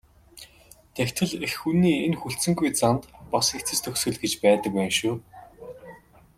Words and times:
Тэгтэл 0.95 1.31
эх 1.45 1.53
хүний 1.61 1.95
энэ 2.05 2.17
хүлцэнгүй 2.21 2.69
занд 2.79 3.03
бас 3.31 3.47
эцэс 3.59 3.79
төгсгөл 3.83 4.19
гэж 4.23 4.33
байдаг 4.43 4.71
байна 4.75 4.93
шүү. 4.99 5.15